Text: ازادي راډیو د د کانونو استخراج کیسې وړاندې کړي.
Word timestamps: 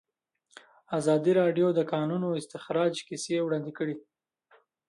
ازادي 0.97 1.31
راډیو 1.41 1.67
د 1.73 1.75
د 1.77 1.81
کانونو 1.93 2.27
استخراج 2.41 2.93
کیسې 3.07 3.35
وړاندې 3.41 3.71
کړي. 3.77 3.95